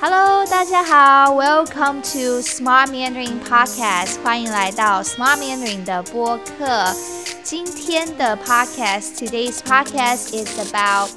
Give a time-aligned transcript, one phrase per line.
[0.00, 6.92] Hello，大家好，Welcome to Smart Mandarin Podcast，欢迎来到 Smart Mandarin 的播客。
[7.44, 11.10] 今天的 Podcast，Today's Podcast is about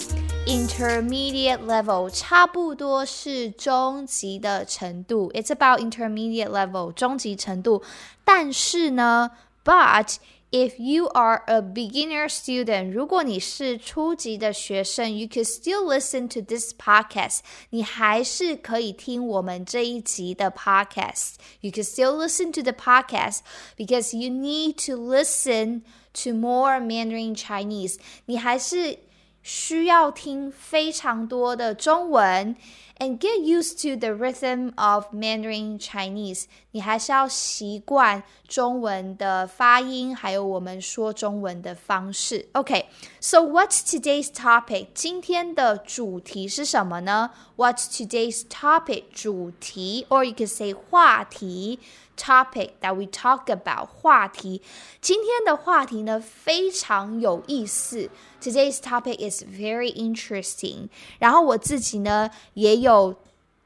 [0.45, 5.31] intermediate level，差不多是中级的程度。
[5.33, 7.81] It's about intermediate level，中级程度。
[8.23, 9.31] 但是呢，
[9.63, 10.15] But
[10.51, 17.39] if you are a beginner student，如果你是初级的学生，you can still listen to this podcast。
[17.71, 23.39] 你还是可以听我们这一集的 podcast。You can still listen to the podcast
[23.75, 25.81] because you need to listen
[26.23, 27.97] to more Mandarin Chinese。
[28.25, 28.99] 你还是
[29.43, 32.55] 需要听非常多的中文。
[32.99, 36.45] and get used to the rhythm of Mandarin Chinese。
[36.71, 42.47] 你还是要习惯中文的发音，还有我们说中文的方式。
[42.53, 44.87] OK，so、okay, what's today's topic？
[44.93, 47.31] 今天的主题是什么呢？
[47.57, 49.03] What's today's topic？
[49.13, 51.79] 主题，or you can say 话题。
[52.17, 54.61] topic that we talk about 话题。
[55.01, 58.09] 今天的话题呢非常有意思。
[58.41, 60.87] Today's topic is very interesting。
[61.19, 62.88] 然后我自己呢也有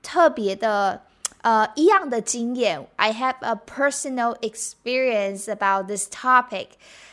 [0.02, 1.04] 特别的
[1.42, 2.88] 呃一样的经验。
[2.96, 6.68] I have a personal experience about this topic。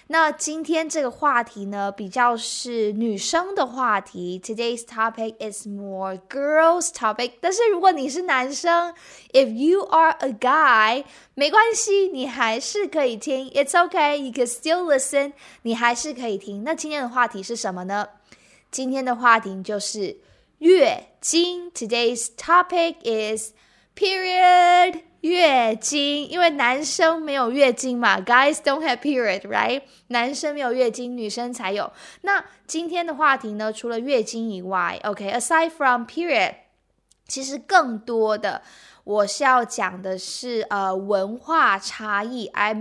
[0.09, 4.39] 那今天这个话题呢，比较是女生的话题。
[4.39, 7.33] Today's topic is more girls topic。
[7.41, 8.95] 但是如果你是男生，
[9.33, 13.51] if you are a guy，没关系，你还是可以听。
[13.51, 15.33] It's okay, you can still listen。
[15.63, 16.63] 你还是可以听。
[16.63, 18.09] 那今天的话题是什么呢？
[18.71, 20.19] 今天的话题就是
[20.61, 21.71] 月经。
[21.73, 23.53] Today's topic is
[23.95, 25.03] period。
[25.23, 29.83] 月经，因为男生没有月经嘛，guys don't have period，right？
[30.09, 31.93] 男生没有月经，女生才有。
[32.21, 36.55] 那今天的话题呢，除了月经以外，OK，aside from period，
[37.27, 38.63] 其实更多的
[39.03, 42.47] 我是要讲的是呃文化差异。
[42.49, 42.75] I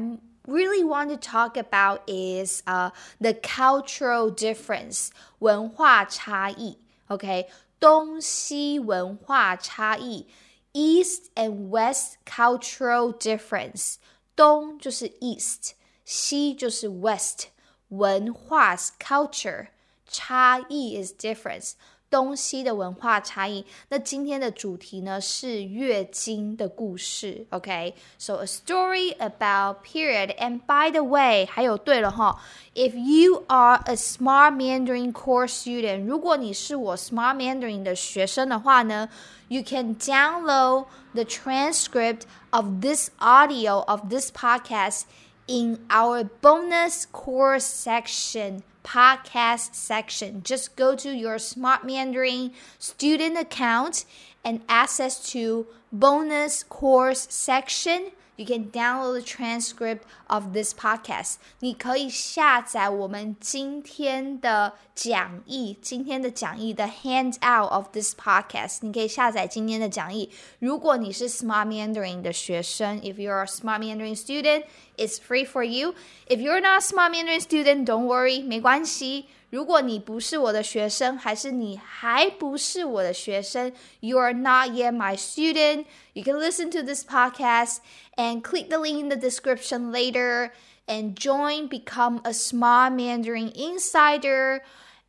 [0.46, 5.08] really want to talk about is uh the cultural difference，
[5.40, 6.78] 文化差异。
[7.08, 7.48] OK，
[7.80, 10.28] 东西文化差异。
[10.74, 13.96] East and West cultural difference，
[14.36, 15.72] 东就是 East，
[16.04, 17.46] 西就是 West，
[17.88, 19.68] 文化 culture，
[20.06, 21.76] 差异 is difference。
[22.10, 23.66] 东西的文化差异。
[23.90, 27.46] 那今天的主题呢是月经的故事。
[27.50, 28.44] OK，so、okay?
[28.44, 30.34] a story about period.
[30.38, 32.40] And by the way，还有对了哈，
[32.74, 39.10] if you are a Smart Mandarin course student，如果你是我 Smart Mandarin 的学生的话呢，
[39.50, 42.22] you can download the transcript
[42.52, 45.02] of this audio of this podcast
[45.48, 50.43] in our bonus course section podcast section.
[50.43, 54.05] Just go to your Smart Mandarin student account
[54.45, 61.36] and access to bonus course section you can download the transcript of this podcast.
[61.60, 68.80] 你可以下载我们今天的讲义，今天的讲义的 handout of this podcast。
[68.82, 70.30] 你可以下载今天的讲义。
[70.60, 74.66] 如果你是 Smart Mandarin 的学生，if you're a Smart Mandarin student,
[74.98, 75.96] it's free for you.
[76.28, 79.28] If you're not a Smart Mandarin student, don't worry，没关系。
[79.51, 85.87] 如果你不是我的学生，还是你还不是我的学生，You are not yet my student.
[86.13, 87.79] You can listen to this podcast
[88.17, 90.53] and click the link in the description later
[90.87, 94.63] and join become a Smart Mandarin insider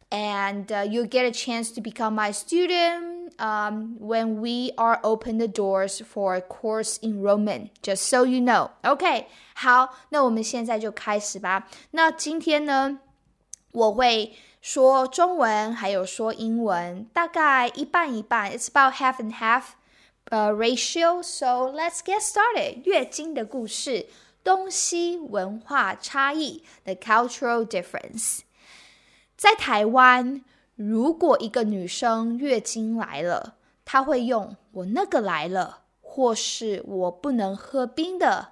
[0.10, 5.38] and uh, you'll get a chance to become my student um, when we are open
[5.38, 7.70] the doors for course enrollment.
[7.84, 8.72] Just so you know.
[8.84, 9.28] Okay.
[9.54, 11.68] 好，那我们现在就开始吧。
[11.92, 13.00] 那今天呢？
[13.72, 18.52] 我会说中文，还有说英文，大概一半一半。
[18.52, 19.64] It's about half and half，
[20.26, 21.24] 呃、ratio.
[21.24, 22.84] So let's get started.
[22.84, 24.08] 月经的故事，
[24.44, 28.40] 东西文化差异，the cultural difference。
[29.36, 30.44] 在台湾，
[30.76, 33.56] 如果一个女生月经来了，
[33.86, 38.50] 她会用“我那个来了”或是“我不能喝冰的”，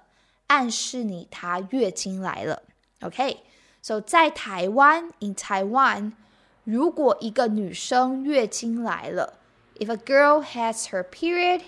[0.48, 2.62] 暗示你她月经来了。
[3.02, 3.44] OK。
[3.81, 6.13] So 在台湾，in Taiwan，
[6.63, 9.33] 如果一个女生月经来了，
[9.77, 11.61] if a girl has her period，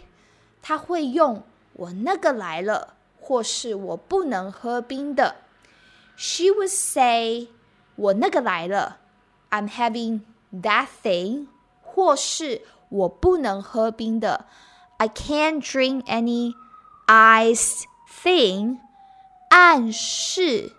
[0.61, 1.43] 她会用
[1.73, 5.35] 我那个来了，或是我不能喝冰的。
[6.15, 7.49] She would say
[7.95, 8.97] 我那个来了，
[9.51, 11.47] I'm having that thing，
[11.83, 14.45] 或是我不能喝冰的，
[14.97, 16.55] I can't drink any
[17.05, 17.83] iced
[18.23, 18.79] thing，
[19.49, 20.71] 暗示。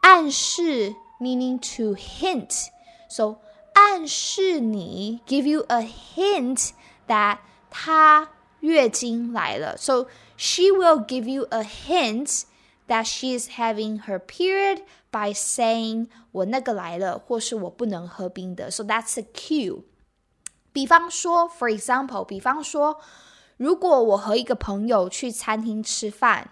[0.00, 2.68] 暗示 meaning to hint.
[3.08, 3.38] So
[3.72, 6.70] 暗示你 give you a hint
[7.08, 7.38] that
[7.70, 8.28] 他
[8.60, 9.76] 月经来了。
[9.76, 10.06] So
[10.36, 12.42] she will give you a hint
[12.88, 18.70] that she is having her period by saying 我那个来了，或是我不能喝冰的。
[18.70, 19.84] So that's a cue.
[20.72, 23.00] 比方说，for example，比方说，
[23.56, 26.50] 如果我和一个朋友去餐厅吃饭，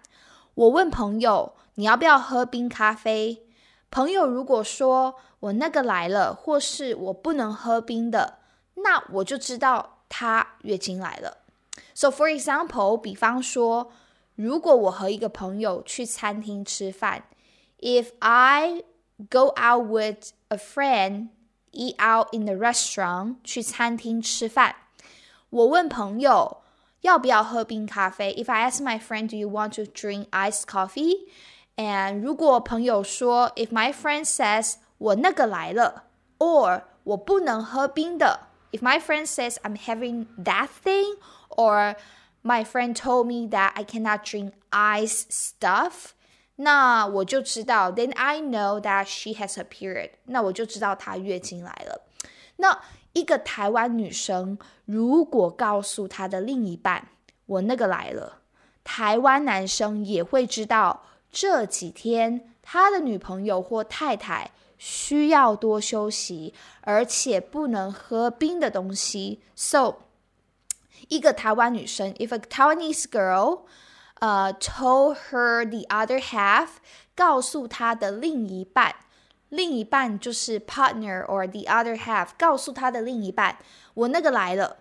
[0.54, 3.42] 我问朋友 你要不要喝冰咖啡？
[3.90, 8.38] 朋友如果说我那个来了，或是我不能喝冰的，
[8.74, 11.38] 那我就知道她月经来了。
[11.94, 13.92] So for example，比方说，
[14.34, 17.24] 如果我和一个朋友去餐厅吃饭，
[17.78, 18.84] If I
[19.28, 21.28] go out with a friend
[21.72, 24.76] eat out in the restaurant 去餐厅吃饭，
[25.50, 26.62] 我问朋友
[27.02, 28.32] 要不要喝冰咖啡。
[28.34, 31.28] If I ask my friend, Do you want to drink iced coffee?
[31.76, 36.04] And 如果朋友说，If my friend says 我那个来了，
[36.38, 41.16] or 我不能喝冰的，If my friend says I'm having that thing,
[41.48, 41.96] or
[42.42, 46.10] my friend told me that I cannot drink ice stuff，
[46.56, 52.02] 那我就知道，then I know that she has her period，那我就知道她月经来了。
[52.56, 52.80] 那
[53.14, 57.08] 一个台湾女生如果告诉她的另一半
[57.46, 58.40] 我那个来了，
[58.84, 69.41] 台湾男生也会知道 这几天他的女朋友或太太需要多休息，而且不能喝冰的东西。
[69.55, 69.95] So，
[71.07, 73.61] 一个台湾女生，if a Taiwanese girl
[74.19, 76.67] 呃、uh,，told her the other half，
[77.15, 78.95] 告诉她的另一半，
[79.49, 83.57] 另一半就是 partner or the other half，告诉他的另一半，
[83.93, 84.77] 我那个来了。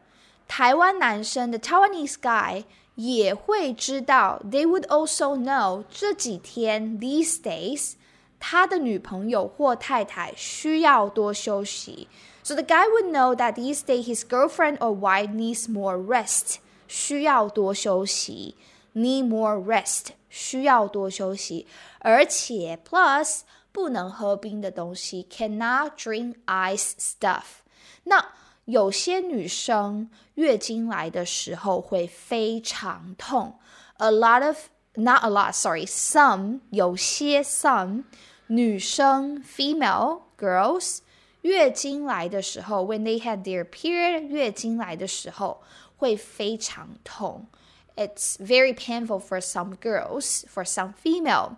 [0.48, 2.64] 台湾男生的 Taiwanese guy
[2.95, 7.93] 也会知道，they would also know 这几天 these days
[8.39, 12.07] 他的女朋友或太太需要多休息。
[12.43, 16.55] So the guy would know that these days his girlfriend or wife needs more rest，
[16.87, 18.55] 需要多休息。
[18.93, 21.65] need more rest，需要多休息，
[21.99, 23.41] 而且 plus
[23.71, 27.61] 不能喝冰的东西，cannot drink ice stuff。
[28.03, 28.33] 那
[28.65, 33.59] 有些女生月经来的时候会非常痛，
[33.97, 34.57] a lot of
[34.95, 38.03] not a lot sorry some 有些 some
[38.47, 40.99] 女生 female girls
[41.41, 45.61] 月经来的时候，when they had their period 月经来的时候
[45.97, 47.47] 会非常痛。
[47.95, 51.55] it's very painful for some girls, for some female.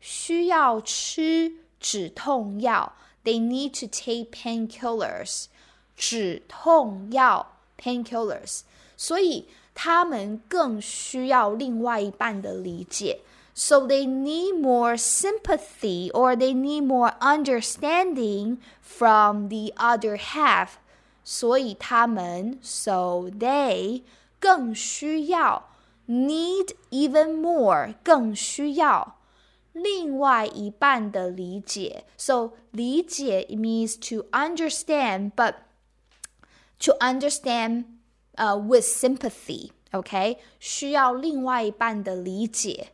[0.00, 2.94] 需要吃止痛药，
[3.24, 5.46] they need to take painkillers.
[5.96, 8.60] 止痛药 painkillers，
[8.96, 13.20] 所以他们更需要另外一半的理解。
[13.54, 20.74] So they need more sympathy or they need more understanding from the other half.
[21.24, 24.02] 所以他们 so they
[24.40, 25.70] 更需要
[26.06, 29.16] need even more 更需要
[29.72, 32.04] 另外一半的理解。
[32.16, 35.54] So 理解 means to understand, but
[36.82, 37.84] to understand
[38.36, 39.70] uh, with sympathy.
[39.92, 42.92] OK，需要另外一半的理解。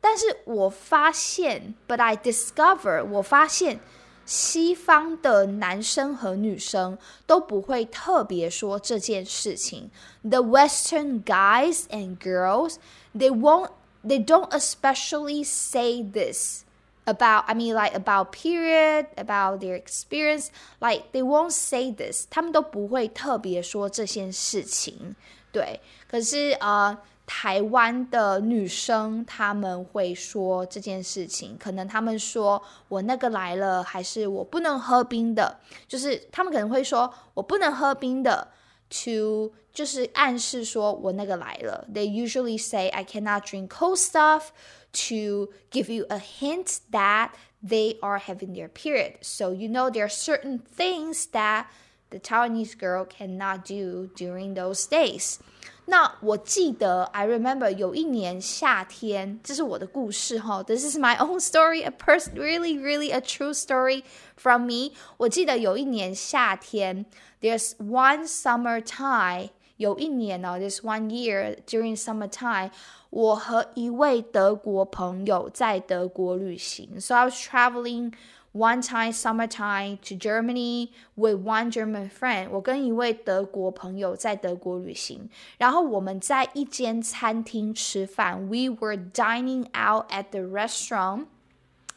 [0.00, 3.80] 但是我发现，but I discover，我发现。
[4.26, 6.96] 西方的男生和女生
[7.26, 9.90] 都不会特别说这件事情。
[10.22, 12.76] The Western guys and girls,
[13.14, 16.64] they won't, they don't especially say this
[17.08, 20.48] about, I mean, like about period, about their experience,
[20.80, 22.26] like they won't say this.
[22.30, 25.16] 他们都不会特别说这件事情。
[25.52, 26.98] 对，可是呃。
[27.26, 38.48] 台湾的女生他们会说这件事情，可能他们说我那个来了，还是我不能喝冰的，就是他们可能会说我不能喝冰的，
[38.90, 41.86] to 就是暗示说我那个来了。
[41.90, 44.48] They usually say I cannot drink cold stuff
[44.92, 49.18] to give you a hint that they are having their period.
[49.22, 51.66] So you know there are certain things that
[52.10, 55.38] the Taiwanese girl cannot do during those days.
[55.86, 60.62] 那我记得，I remember 有一年夏天，这是我的故事哈。
[60.62, 64.02] This is my own story, a person really, really a true story
[64.36, 64.92] from me。
[65.18, 67.04] 我记得有一年夏天，
[67.42, 72.70] There's one summer time，有一年呢，There's one year during summer time，
[73.10, 77.00] 我和一位德国朋友在德国旅行。
[77.00, 78.12] So I was traveling
[78.52, 82.48] one time summertime to Germany with one German friend。
[82.50, 85.28] 我跟一位德国朋友在德国旅行，
[85.58, 88.40] 然后我们在一间餐厅吃饭。
[88.48, 91.26] We were dining out at the restaurant。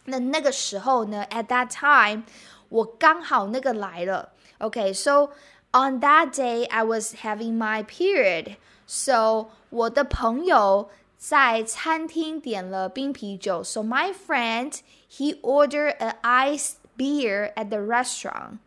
[0.06, 2.24] 那那个时候呢，at that time，
[2.70, 4.30] 我刚好那个来了。
[4.60, 5.32] Okay, so
[5.74, 8.56] On that day, I was having my period.
[8.86, 10.90] So 我的朋友
[11.22, 13.64] 在餐厅点了冰啤酒。
[13.64, 14.74] So my friend
[15.10, 18.60] he ordered an iced beer at the restaurant.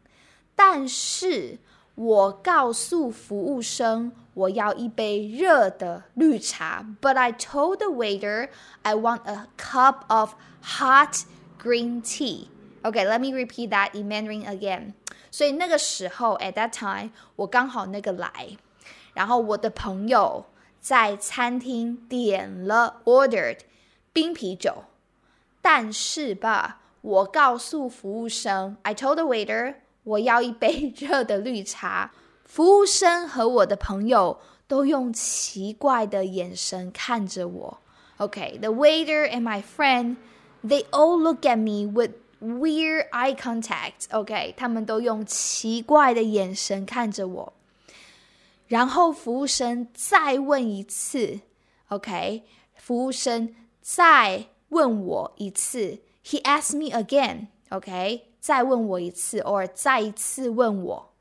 [0.56, 1.58] 但是
[1.94, 6.84] 我告诉服务生我要一杯热的绿茶。
[7.00, 8.48] But I told the waiter
[8.82, 11.24] I want a cup of hot
[11.58, 12.48] green tea.
[12.82, 14.94] Okay, let me repeat that in Mandarin again.
[15.30, 18.56] 所以那个时候，at that time，我刚好那个来，
[19.14, 20.46] 然后我的朋友
[20.84, 23.58] 在餐厅点了 ordered
[24.12, 24.84] 冰啤酒，
[25.60, 32.12] 但是吧，我告诉服务生，I told the waiter 我要一杯热的绿茶。
[32.44, 37.78] 服务生和我的朋友都用奇怪的眼神看着我。
[38.18, 40.16] Okay, the waiter and my friend,
[40.64, 44.06] they all look at me with weird eye contact.
[44.10, 47.52] OK，他们都用奇怪的眼神看着我。
[48.67, 51.41] 然后服务生再问一次
[51.89, 52.43] ，OK，
[52.75, 61.13] 服务生再问我一次，He asked me again，OK，再问我一次，or 再一次问我，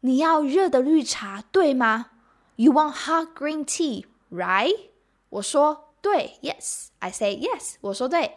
[0.00, 2.10] 你要热的绿茶对吗
[2.56, 4.90] ？You want hot green tea，right？
[5.30, 8.36] 我说对，Yes，I say yes，我说对。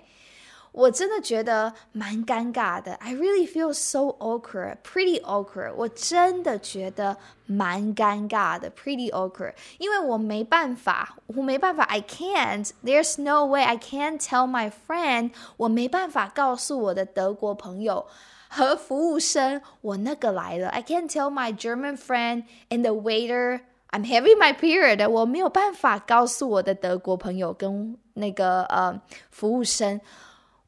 [0.75, 2.93] 我真的觉得蛮尴尬的。
[2.95, 5.75] I really feel so awkward, pretty awkward。
[5.75, 9.55] 我真的觉得蛮尴尬的，pretty awkward。
[9.79, 12.71] 因为我没办法，我没办法，I can't.
[12.85, 15.33] There's no way I can't tell my friend。
[15.57, 18.07] 我没办法告诉我的德国朋友
[18.49, 20.69] 和服务生，我那个来了。
[20.69, 25.05] I can't tell my German friend and the waiter I'm having my period。
[25.09, 29.01] 我没有办法告诉我的德国朋友跟那个呃
[29.33, 30.01] 服务生。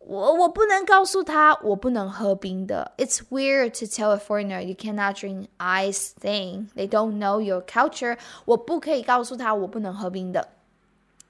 [0.07, 2.93] 我我不能告诉他我不能喝冰的。
[2.99, 6.69] It's weird to tell a foreigner you cannot drink ice thing.
[6.75, 8.19] They don't know your culture.
[8.45, 10.49] 我不可以告诉他我不能喝冰的。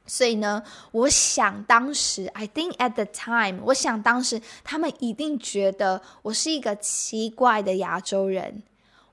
[0.06, 8.62] 所以呢，我想当时，I think at the time，我想当时他们一定觉得我是一个奇怪的亚洲人。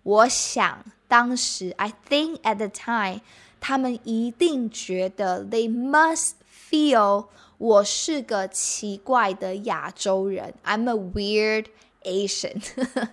[0.03, 3.21] 我想当时，I think at the time，
[3.59, 7.25] 他们一定觉得 they must feel。
[7.63, 11.65] 我是个奇怪的亚洲人，I'm a weird
[12.03, 12.61] Asian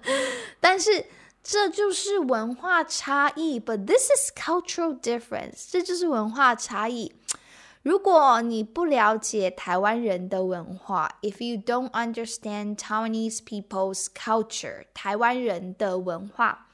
[0.61, 1.07] 但是
[1.43, 7.12] 这就是文化差异，But this is cultural difference，这就是文化差异。
[7.83, 16.66] 如果你不了解台湾人的文化，If you don't understand Taiwanese people's culture，台湾人的文化，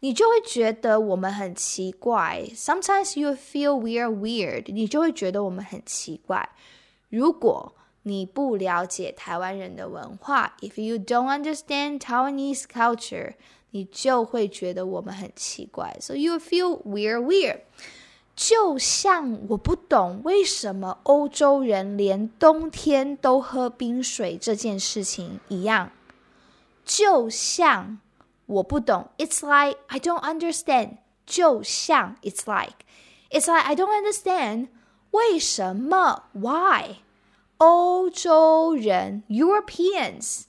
[0.00, 2.44] 你就会觉得我们很奇怪。
[2.54, 6.50] Sometimes you feel we're weird，你就会觉得我们很奇怪。
[7.12, 13.34] 如果你不了解台湾人的文化，if you don't understand Taiwanese culture，
[13.70, 15.96] 你就会觉得我们很奇怪。
[16.00, 17.60] So you feel weird, weird。
[18.34, 25.90] 就像我不懂为什么欧洲人连冬天都喝冰水这件事情一样。
[26.84, 27.98] 就像
[28.46, 30.98] 我不懂，It's like I don't understand。
[31.26, 32.76] 就像 It's like
[33.30, 34.68] It's like I don't understand。
[35.12, 36.24] 为什么？
[36.32, 36.96] Why？
[37.58, 40.44] 欧洲人 Europeans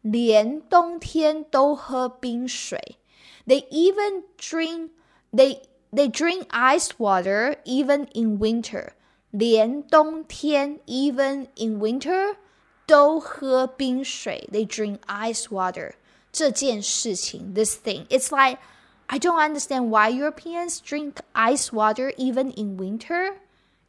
[0.00, 2.98] 连冬天都喝冰水。
[3.46, 4.90] They even drink
[5.32, 5.62] they
[5.92, 8.90] they drink ice water even in winter.
[9.30, 12.36] 连冬天 even in winter
[12.86, 14.48] 都喝冰水。
[14.52, 15.94] They drink ice water.
[16.30, 18.58] 这件事情 this thing it's like
[19.06, 23.34] I don't understand why Europeans drink ice water even in winter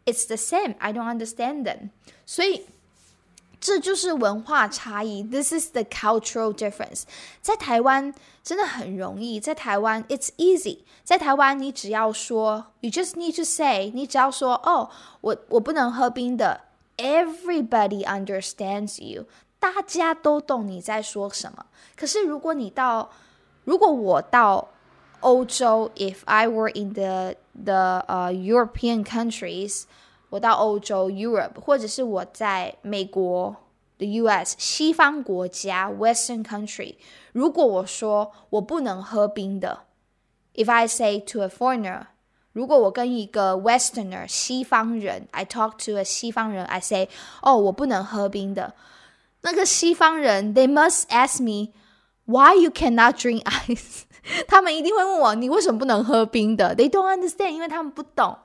[0.08, 0.75] it's the same.
[0.80, 1.90] I don't understand them.
[2.25, 2.66] 所以
[3.60, 5.24] 这就是文化差异。
[5.24, 7.04] This is the cultural difference.
[7.42, 8.13] 在台湾
[8.44, 10.80] 真的很容易，在台湾 it's easy.
[11.04, 14.90] 在台湾你只要说，you just need to say，你只要说哦，
[15.22, 16.62] 我我不能喝冰的。
[16.98, 19.25] Everybody understands you.
[19.60, 21.66] 大家都懂你在说什么。
[21.96, 23.10] 可是如果你到，
[23.63, 24.70] 如果我到
[25.22, 29.84] 欧洲，if I were in the the uh European countries，
[30.30, 33.56] 我到欧洲 Europe，或者是我在美国
[33.98, 34.56] the U.S.
[34.58, 36.96] 西方国家 Western country，
[37.32, 39.84] 如果我说我不能喝冰的，
[40.56, 42.08] if I say to a foreigner，
[42.52, 47.08] 如果我跟一个 Westerner 西方人，I talk to a 西方人，I say，
[47.42, 48.74] 哦，我不能喝冰的，
[49.42, 51.72] 那个西方人 they must ask me
[52.29, 54.03] Why you cannot drink ice。
[54.47, 58.37] 他们一定会问我，你为什么不能喝冰的？They don't understand，因为他们不懂。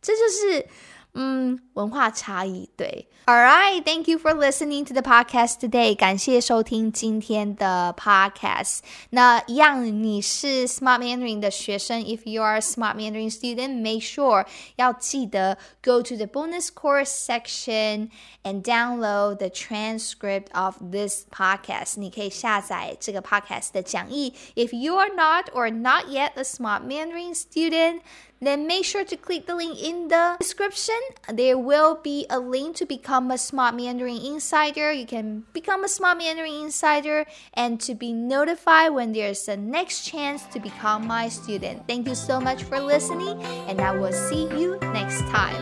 [0.00, 0.66] 这就是
[1.13, 3.07] 嗯，文化差异对。
[3.25, 5.95] All right, thank you for listening to the podcast today.
[5.95, 8.79] 感谢收听今天的 podcast。
[9.11, 14.45] 那一样，你是 Smart Mandarin 的学生，If you are a Smart Mandarin student, make sure
[14.77, 18.09] 要记得 go to the bonus course section
[18.43, 21.99] and download the transcript of this podcast.
[21.99, 24.33] 你可以下载这个 podcast 的讲义。
[24.55, 28.01] If you are not or not yet a Smart Mandarin student,
[28.46, 30.98] then make sure to click the link in the description.
[31.32, 34.92] There will be a link to become a Smart Mandarin Insider.
[34.92, 40.04] You can become a Smart Mandarin Insider and to be notified when there's a next
[40.04, 41.86] chance to become my student.
[41.86, 45.60] Thank you so much for listening, and I will see you next time.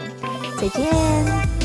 [0.62, 1.61] 再见。